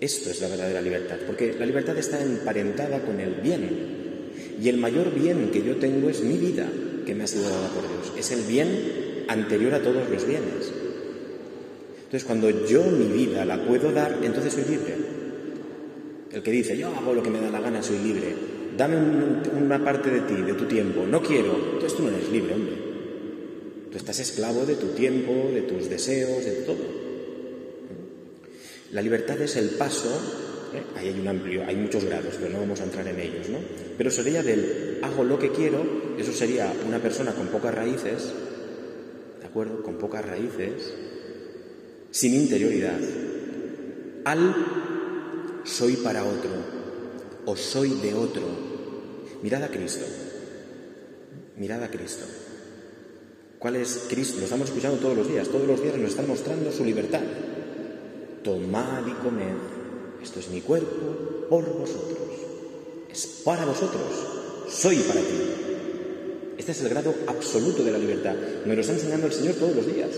[0.00, 3.94] Esto es la verdadera libertad, porque la libertad está emparentada con el bien.
[4.60, 6.66] Y el mayor bien que yo tengo es mi vida,
[7.06, 8.12] que me ha sido dada por Dios.
[8.18, 10.72] Es el bien anterior a todos los bienes.
[12.14, 14.94] Entonces, cuando yo mi vida la puedo dar, entonces soy libre.
[16.30, 18.32] El que dice, yo hago lo que me da la gana, soy libre.
[18.78, 18.96] Dame
[19.60, 21.04] una parte de ti, de tu tiempo.
[21.08, 21.56] No quiero.
[21.72, 22.76] Entonces tú no eres libre, hombre.
[23.90, 26.84] Tú estás esclavo de tu tiempo, de tus deseos, de todo.
[28.92, 30.08] La libertad es el paso,
[30.72, 30.84] ¿eh?
[30.96, 33.58] ahí hay un amplio, hay muchos grados, pero no vamos a entrar en ellos, ¿no?
[33.98, 35.84] Pero sería del hago lo que quiero,
[36.16, 38.32] eso sería una persona con pocas raíces,
[39.40, 39.82] ¿de acuerdo?
[39.82, 40.94] Con pocas raíces,
[42.14, 42.96] sin interioridad,
[44.24, 44.54] al
[45.64, 46.50] soy para otro
[47.44, 48.44] o soy de otro.
[49.42, 50.04] Mirad a Cristo,
[51.56, 52.24] mirad a Cristo.
[53.58, 54.38] ¿Cuál es Cristo?
[54.38, 57.22] Lo estamos escuchando todos los días, todos los días nos están mostrando su libertad
[58.44, 59.56] tomad y comed,
[60.22, 62.28] esto es mi cuerpo por vosotros,
[63.10, 64.02] es para vosotros,
[64.68, 65.40] soy para ti.
[66.58, 68.34] Este es el grado absoluto de la libertad.
[68.64, 70.10] Me lo está enseñando el Señor todos los días.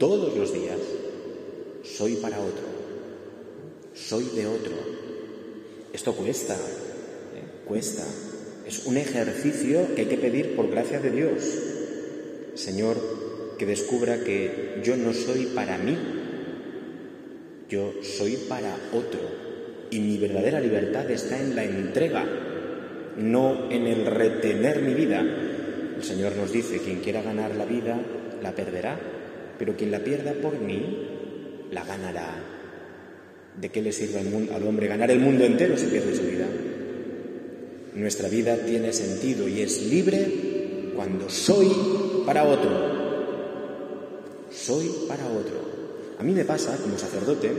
[0.00, 0.78] Todos los días.
[1.82, 2.64] Soy para otro.
[3.92, 4.72] Soy de otro.
[5.92, 6.54] Esto cuesta.
[6.54, 7.66] ¿eh?
[7.68, 8.02] Cuesta.
[8.66, 11.44] Es un ejercicio que hay que pedir por gracia de Dios.
[12.54, 12.96] Señor,
[13.58, 15.98] que descubra que yo no soy para mí,
[17.68, 19.20] yo soy para otro
[19.90, 22.24] y mi verdadera libertad está en la entrega,
[23.18, 25.20] no en el retener mi vida.
[25.20, 28.00] El Señor nos dice, quien quiera ganar la vida,
[28.42, 28.98] la perderá,
[29.60, 30.80] pero quien la pierda por mí,
[31.70, 32.34] la ganará.
[33.60, 36.46] ¿De qué le sirve al, hombre ganar el mundo entero si pierde su vida?
[37.94, 41.70] Nuestra vida tiene sentido y es libre cuando soy
[42.24, 42.70] para otro.
[44.50, 45.60] Soy para otro.
[46.18, 47.50] A mí me pasa, como sacerdote,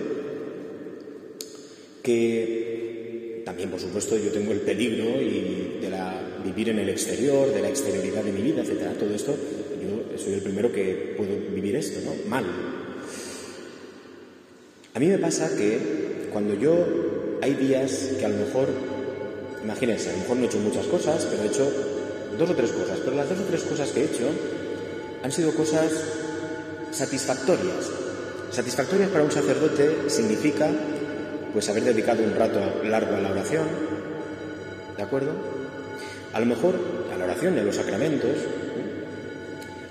[2.02, 7.54] que también, por supuesto, yo tengo el peligro y de la, vivir en el exterior,
[7.54, 8.94] de la exterioridad de mi vida, etcétera.
[8.94, 9.36] Todo esto,
[10.18, 12.30] soy el primero que puedo vivir esto, ¿no?
[12.30, 12.46] Mal.
[14.94, 18.68] A mí me pasa que cuando yo hay días que a lo mejor,
[19.64, 21.72] imagínense, a lo mejor no he hecho muchas cosas, pero he hecho
[22.38, 24.30] dos o tres cosas, pero las dos o tres cosas que he hecho
[25.24, 25.92] han sido cosas
[26.92, 27.90] satisfactorias.
[28.52, 30.70] Satisfactorias para un sacerdote significa
[31.54, 33.66] pues haber dedicado un rato largo a la oración,
[34.98, 35.32] ¿de acuerdo?
[36.34, 36.76] A lo mejor
[37.14, 38.38] a la oración y a los sacramentos,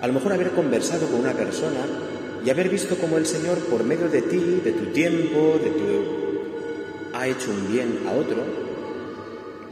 [0.00, 1.80] a lo mejor haber conversado con una persona
[2.44, 6.20] y haber visto cómo el Señor, por medio de ti, de tu tiempo, de tu
[7.12, 8.42] ha hecho un bien a otro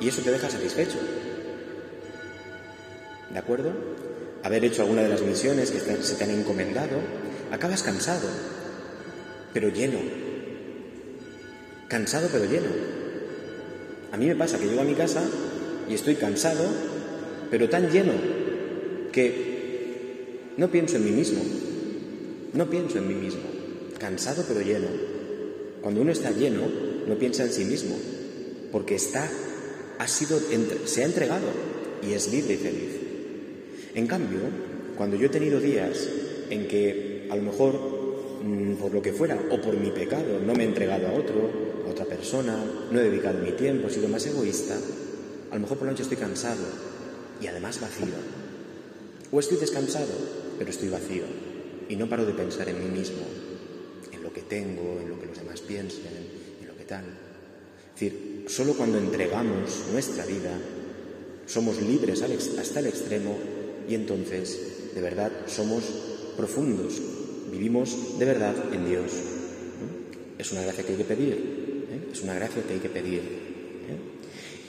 [0.00, 0.98] y eso te deja satisfecho.
[3.32, 3.72] ¿De acuerdo?
[4.42, 6.98] Haber hecho alguna de las misiones que se te han encomendado,
[7.50, 8.28] acabas cansado,
[9.52, 9.98] pero lleno.
[11.88, 12.68] Cansado pero lleno.
[14.12, 15.22] A mí me pasa que llego a mi casa
[15.88, 16.64] y estoy cansado,
[17.50, 18.12] pero tan lleno
[19.12, 19.47] que
[20.58, 21.40] no pienso en mí mismo.
[22.52, 23.42] No pienso en mí mismo.
[23.98, 24.88] Cansado pero lleno.
[25.80, 26.62] Cuando uno está lleno,
[27.06, 27.96] no piensa en sí mismo,
[28.72, 29.30] porque está,
[29.98, 30.38] ha sido,
[30.84, 31.46] se ha entregado
[32.02, 32.96] y es libre y feliz.
[33.94, 34.40] En cambio,
[34.96, 36.08] cuando yo he tenido días
[36.50, 40.54] en que a lo mejor mm, por lo que fuera o por mi pecado no
[40.54, 41.50] me he entregado a otro,
[41.86, 42.58] a otra persona,
[42.90, 44.76] no he dedicado mi tiempo, he sido más egoísta,
[45.50, 46.64] a lo mejor por la noche estoy cansado
[47.40, 48.14] y además vacío.
[49.30, 50.12] O estoy descansado,
[50.58, 51.24] pero estoy vacío
[51.88, 53.22] y no paro de pensar en mí mismo,
[54.12, 56.02] en lo que tengo, en lo que los demás piensen,
[56.60, 57.04] en lo que tal.
[57.04, 60.58] Es decir, solo cuando entregamos nuestra vida
[61.46, 63.36] somos libres hasta el extremo
[63.88, 65.82] y entonces, de verdad, somos
[66.36, 67.00] profundos,
[67.50, 69.12] vivimos de verdad en Dios.
[70.38, 72.08] Es una gracia que hay que pedir, ¿eh?
[72.12, 73.20] es una gracia que hay que pedir.
[73.20, 73.98] ¿eh?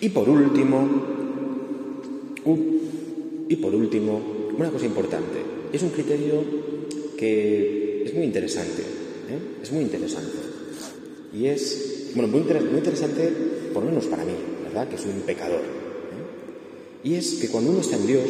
[0.02, 0.88] Y por último,
[3.50, 6.44] y por último, una cosa importante, es un criterio
[7.18, 9.62] que es muy interesante, ¿eh?
[9.62, 10.38] es muy interesante.
[11.34, 13.30] Y es, bueno, muy, interesante,
[13.74, 14.88] por lo menos para mí, ¿verdad?
[14.88, 15.62] Que soy un pecador.
[17.04, 18.26] Y es que cuando uno está en Dios,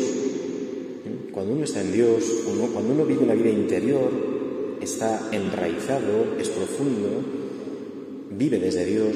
[1.32, 2.23] cuando uno está en Dios,
[2.73, 4.12] cuando uno vive una vida interior,
[4.82, 7.23] está enraizado, es profundo,
[8.32, 9.15] vive desde Dios,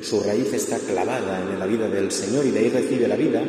[0.00, 3.44] su raíz está clavada en la vida del Señor y de ahí recibe la vida,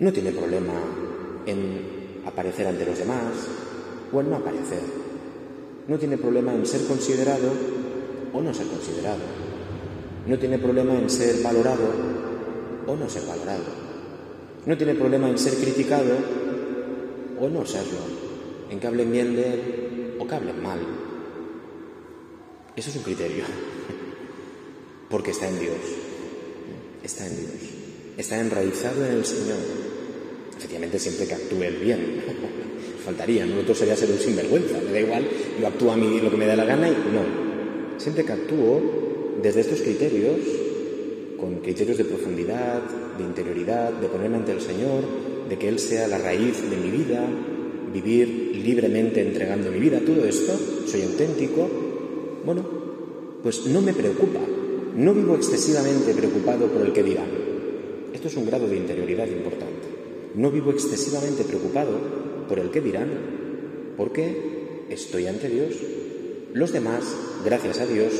[0.00, 1.03] no tiene problema
[1.46, 3.32] en aparecer ante los demás
[4.12, 4.82] o en no aparecer.
[5.86, 7.52] No tiene problema en ser considerado
[8.32, 9.20] o no ser considerado.
[10.26, 11.88] No tiene problema en ser valorado
[12.86, 13.84] o no ser valorado.
[14.66, 16.16] No tiene problema en ser criticado
[17.38, 17.98] o no serlo,
[18.70, 20.78] en que hablen bien de él o que hablen mal.
[22.74, 23.44] Eso es un criterio,
[25.10, 25.76] porque está en Dios,
[27.02, 27.52] está en Dios,
[28.16, 29.83] está enraizado en el Señor.
[30.56, 31.98] Efectivamente, siempre que actúe el bien,
[33.04, 35.28] faltaría, no otro sería ser un sinvergüenza, me da igual,
[35.60, 37.98] yo actúo a mí lo que me da la gana y no.
[37.98, 38.80] Siempre que actúo
[39.42, 40.38] desde estos criterios,
[41.38, 42.82] con criterios de profundidad,
[43.18, 45.04] de interioridad, de ponerme ante el Señor,
[45.48, 47.24] de que Él sea la raíz de mi vida,
[47.92, 48.28] vivir
[48.64, 51.68] libremente entregando mi vida, todo esto, soy auténtico,
[52.44, 52.64] bueno,
[53.42, 54.40] pues no me preocupa,
[54.96, 57.26] no vivo excesivamente preocupado por el que dirán.
[58.12, 59.73] Esto es un grado de interioridad importante.
[60.34, 61.92] No vivo excesivamente preocupado
[62.48, 63.08] por el que dirán,
[63.96, 65.74] porque estoy ante Dios.
[66.52, 67.04] Los demás,
[67.44, 68.12] gracias a Dios,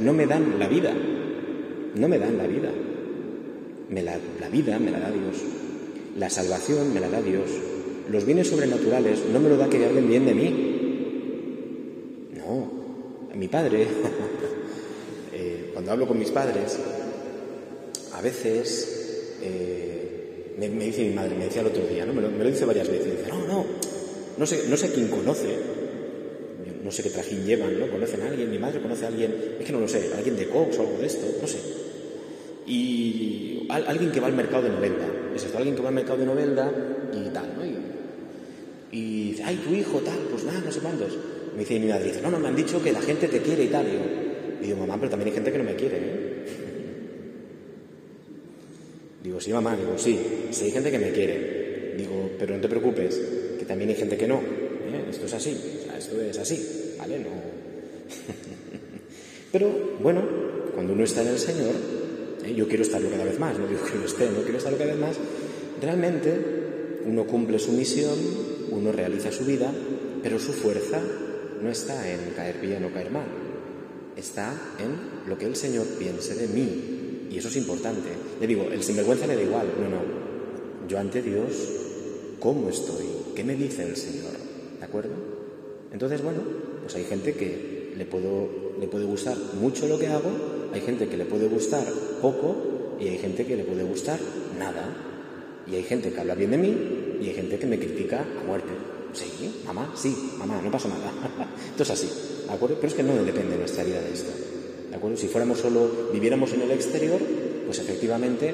[0.00, 0.94] no me dan la vida,
[1.94, 2.70] no me dan la vida.
[3.88, 5.36] Me la, la vida me la da Dios.
[6.16, 7.50] La salvación me la da Dios.
[8.10, 10.78] Los bienes sobrenaturales no me lo da que hablen bien de mí.
[12.36, 12.82] No.
[13.34, 13.86] Mi padre,
[15.32, 16.78] eh, cuando hablo con mis padres,
[18.12, 19.91] a veces eh,
[20.68, 22.12] me, dice mi madre, me decía el otro día, ¿no?
[22.12, 23.66] me, lo, dice varias veces, dice, no, no,
[24.38, 25.48] no sé, no sé quién conoce,
[26.82, 27.86] no sé qué trajín llevan, ¿no?
[27.88, 28.50] ¿Conocen a alguien?
[28.50, 30.98] Mi madre conoce a alguien, es que no lo sé, alguien de Cox o algo
[30.98, 31.58] de esto, no sé
[32.66, 36.18] y alguien que va al mercado de Novelda, es esto, alguien que va al mercado
[36.18, 36.70] de Novelda
[37.12, 37.64] y tal, ¿no?
[38.94, 41.16] Y, dice, ay, tu hijo, tal, pues nada, no sé cuántos.
[41.54, 43.64] Me dice mi madre, dice, no, no, me han dicho que la gente te quiere
[43.64, 43.86] y tal.
[44.60, 46.31] Y digo, mamá, pero también hay gente que no me quiere, ¿eh?
[49.22, 50.18] Digo, sí, mamá, digo, sí,
[50.50, 51.94] sí hay gente que me quiere.
[51.96, 53.20] Digo, pero no te preocupes,
[53.58, 54.36] que también hay gente que no.
[54.36, 55.04] ¿eh?
[55.10, 57.18] Esto es así, o sea, esto es así, ¿vale?
[57.18, 57.30] No.
[59.52, 60.22] pero, bueno,
[60.74, 61.74] cuando uno está en el Señor,
[62.44, 62.54] ¿eh?
[62.54, 64.92] yo quiero estarlo cada vez más, no digo que no esté, no quiero estarlo cada
[64.92, 65.16] vez más,
[65.80, 66.34] realmente
[67.06, 68.18] uno cumple su misión,
[68.70, 69.72] uno realiza su vida,
[70.22, 71.00] pero su fuerza
[71.62, 73.26] no está en caer bien o caer mal.
[74.16, 77.28] está en lo que el Señor piense de mí.
[77.30, 78.10] Y eso es importante.
[78.42, 79.68] Le digo, el sinvergüenza le da igual.
[79.78, 80.88] No, no.
[80.88, 81.52] Yo ante Dios,
[82.40, 83.06] ¿cómo estoy?
[83.36, 84.32] ¿Qué me dice el Señor?
[84.80, 85.12] ¿De acuerdo?
[85.92, 86.40] Entonces, bueno,
[86.82, 88.48] pues hay gente que le, puedo,
[88.80, 90.32] le puede gustar mucho lo que hago,
[90.74, 91.84] hay gente que le puede gustar
[92.20, 94.18] poco y hay gente que le puede gustar
[94.58, 94.92] nada.
[95.70, 96.76] Y hay gente que habla bien de mí
[97.20, 98.72] y hay gente que me critica a muerte.
[99.12, 101.12] Sí, mamá, sí, mamá, no pasa nada.
[101.70, 102.10] Esto es así,
[102.48, 102.74] ¿de acuerdo?
[102.74, 104.32] Pero es que no depende nuestra vida de esto,
[104.90, 105.16] ¿de acuerdo?
[105.16, 107.20] Si fuéramos solo, viviéramos en el exterior,
[107.72, 108.52] pues efectivamente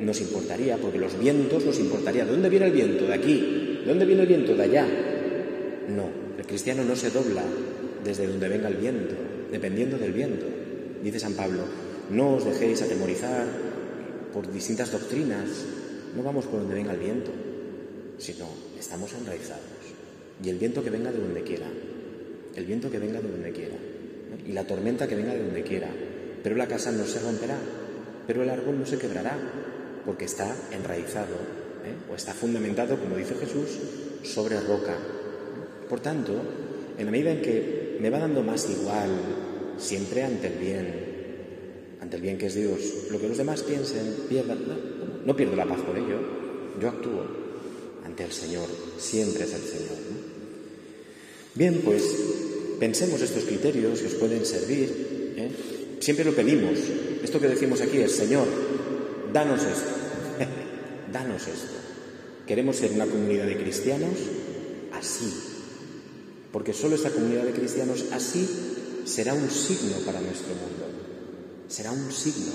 [0.00, 2.24] nos importaría, porque los vientos nos importaría.
[2.24, 3.06] ¿De dónde viene el viento?
[3.06, 3.82] De aquí.
[3.82, 4.56] ¿De dónde viene el viento?
[4.56, 4.88] De allá.
[5.94, 7.42] No, el cristiano no se dobla
[8.02, 9.14] desde donde venga el viento,
[9.52, 10.46] dependiendo del viento.
[11.04, 11.64] Dice San Pablo,
[12.08, 13.44] no os dejéis atemorizar
[14.32, 15.50] por distintas doctrinas,
[16.16, 17.32] no vamos por donde venga el viento,
[18.16, 18.46] sino
[18.78, 19.60] estamos enraizados.
[20.42, 21.66] Y el viento que venga de donde quiera,
[22.54, 23.76] el viento que venga de donde quiera,
[24.48, 25.90] y la tormenta que venga de donde quiera,
[26.42, 27.58] pero la casa no se romperá,
[28.26, 29.36] pero el árbol no se quebrará,
[30.04, 31.34] porque está enraizado
[31.84, 32.10] ¿eh?
[32.10, 33.78] o está fundamentado, como dice Jesús,
[34.22, 34.96] sobre roca.
[35.88, 36.32] Por tanto,
[36.98, 39.10] en la medida en que me va dando más igual
[39.78, 40.94] siempre ante el bien,
[42.00, 44.14] ante el bien que es Dios, lo que los demás piensen,
[45.24, 46.20] no pierdo la paz por ello,
[46.80, 47.26] yo actúo
[48.04, 49.96] ante el Señor, siempre es el Señor.
[51.54, 52.02] Bien, pues
[52.78, 55.34] pensemos estos criterios que os pueden servir.
[55.36, 55.50] ¿eh?
[56.00, 56.78] Siempre lo pedimos.
[57.22, 58.46] Esto que decimos aquí es, Señor,
[59.32, 59.90] danos esto,
[61.12, 61.74] danos esto.
[62.46, 64.12] Queremos ser una comunidad de cristianos
[64.92, 65.32] así,
[66.52, 68.48] porque solo esta comunidad de cristianos así
[69.04, 70.86] será un signo para nuestro mundo,
[71.68, 72.52] será un signo,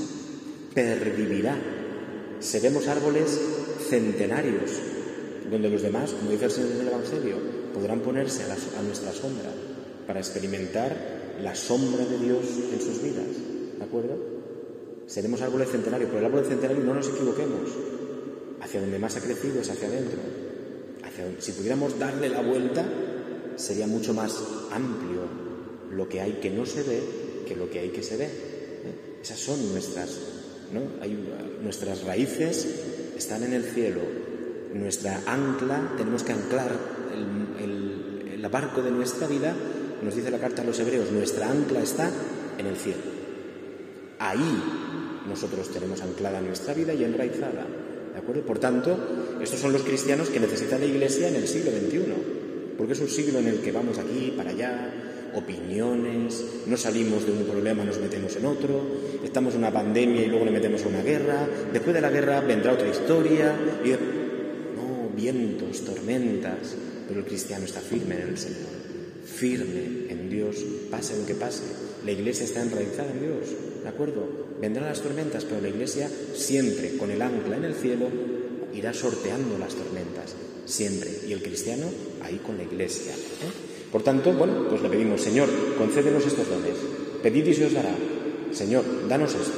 [0.74, 1.58] pervivirá.
[2.40, 3.40] Seremos árboles
[3.90, 4.72] centenarios,
[5.52, 7.36] donde los demás, como dice el Señor en el Evangelio,
[7.74, 9.52] podrán ponerse a nuestra sombra
[10.08, 13.28] para experimentar la sombra de Dios en sus vidas.
[13.78, 14.18] ¿De acuerdo?
[15.08, 17.70] Seremos árboles centenarios, pero el árbol centenario no nos equivoquemos.
[18.62, 20.20] Hacia donde más ha crecido es hacia adentro.
[21.40, 22.86] Si pudiéramos darle la vuelta,
[23.56, 25.22] sería mucho más amplio
[25.92, 27.02] lo que hay que no se ve
[27.46, 28.26] que lo que hay que se ve.
[28.26, 29.20] ¿eh?
[29.22, 30.18] Esas son nuestras,
[30.72, 30.82] ¿no?
[31.02, 31.18] Hay,
[31.62, 32.68] nuestras raíces
[33.18, 34.02] están en el cielo.
[34.74, 36.72] Nuestra ancla, tenemos que anclar
[37.14, 39.54] el, el, el barco de nuestra vida,
[40.02, 42.10] nos dice la carta a los hebreos, nuestra ancla está
[42.58, 43.02] en el cielo.
[44.20, 44.62] Ahí
[45.28, 47.66] nosotros tenemos anclada nuestra vida y enraizada.
[48.14, 48.42] ¿De acuerdo?
[48.44, 48.98] Por tanto,
[49.42, 52.14] estos son los cristianos que necesita la Iglesia en el siglo XXI,
[52.78, 54.94] porque es un siglo en el que vamos aquí, para allá,
[55.34, 58.82] opiniones, no salimos de un problema, nos metemos en otro,
[59.24, 62.42] estamos en una pandemia y luego le metemos a una guerra, después de la guerra
[62.42, 66.76] vendrá otra historia, y no, vientos, tormentas,
[67.08, 68.81] pero el cristiano está firme en el Señor,
[69.42, 70.58] firme en Dios,
[70.92, 71.64] pase lo que pase,
[72.06, 73.50] la iglesia está enraizada en Dios,
[73.82, 74.22] ¿de acuerdo?
[74.62, 78.06] Vendrán las tormentas, pero la iglesia siempre con el ancla en el cielo
[78.72, 81.88] irá sorteando las tormentas, siempre, y el cristiano
[82.22, 83.14] ahí con la iglesia.
[83.14, 83.90] ¿eh?
[83.92, 86.78] Por tanto, bueno, pues le pedimos, Señor, concédenos estos dones.
[87.24, 87.96] Pedid y se os dará.
[88.52, 89.58] Señor, danos esto.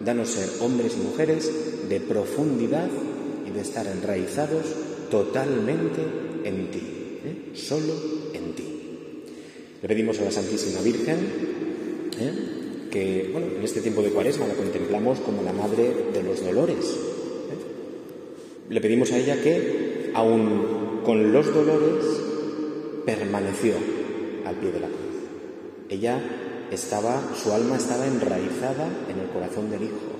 [0.00, 1.50] Danos ser hombres y mujeres
[1.86, 2.88] de profundidad
[3.46, 4.64] y de estar enraizados
[5.10, 6.00] totalmente
[6.44, 6.82] en ti.
[7.24, 7.50] ¿eh?
[7.52, 8.15] Solo.
[9.82, 11.18] Le pedimos a la Santísima Virgen
[12.18, 12.32] ¿eh?
[12.90, 16.86] que, bueno, en este tiempo de cuaresma la contemplamos como la madre de los dolores.
[16.86, 18.70] ¿eh?
[18.70, 22.04] Le pedimos a ella que, aun con los dolores,
[23.04, 23.74] permaneció
[24.46, 24.98] al pie de la cruz.
[25.88, 26.20] Ella
[26.70, 30.16] estaba, su alma estaba enraizada en el corazón del Hijo.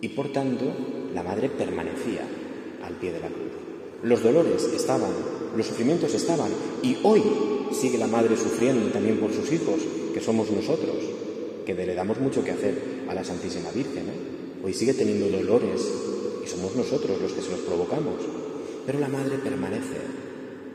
[0.00, 0.66] Y por tanto,
[1.14, 2.22] la madre permanecía
[2.84, 3.52] al pie de la cruz.
[4.02, 5.10] Los dolores estaban,
[5.56, 6.50] los sufrimientos estaban,
[6.82, 7.22] y hoy
[7.72, 9.80] sigue la madre sufriendo también por sus hijos,
[10.12, 10.96] que somos nosotros,
[11.66, 14.08] que le damos mucho que hacer a la Santísima Virgen.
[14.08, 14.62] ¿eh?
[14.64, 15.80] Hoy sigue teniendo dolores
[16.44, 18.14] y somos nosotros los que se los provocamos.
[18.86, 19.96] Pero la madre permanece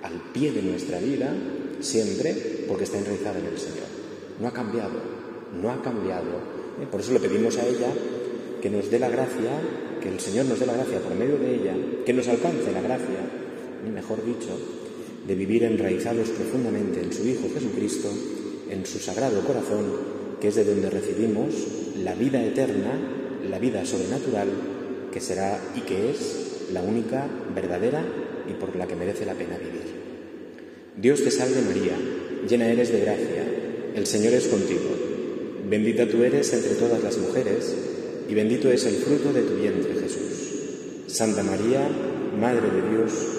[0.04, 1.36] al pie de nuestra vida
[1.80, 3.88] siempre porque está enraizada en el Señor.
[4.40, 5.00] No ha cambiado,
[5.62, 6.30] no ha cambiado.
[6.82, 6.88] ¿eh?
[6.90, 7.94] Por eso le pedimos a ella
[8.62, 9.52] que nos dé la gracia,
[10.02, 11.76] que el Señor nos dé la gracia por medio de ella,
[12.06, 13.39] que nos alcance la gracia,
[13.88, 14.58] mejor dicho,
[15.28, 18.10] de vivir enraizados profundamente en su Hijo Jesucristo,
[18.70, 19.86] en su sagrado corazón,
[20.42, 21.54] que es de donde recibimos
[22.04, 22.92] la vida eterna,
[23.50, 24.48] la vida sobrenatural,
[25.12, 28.04] que será y que es la única verdadera
[28.50, 30.00] y por la que merece la pena vivir.
[30.96, 31.98] Dios te salve María,
[32.48, 33.44] llena eres de gracia,
[33.96, 34.90] el Señor es contigo,
[35.70, 37.76] bendita tú eres entre todas las mujeres,
[38.28, 41.06] y bendito es el fruto de tu vientre Jesús.
[41.08, 41.88] Santa María,
[42.40, 43.39] Madre de Dios,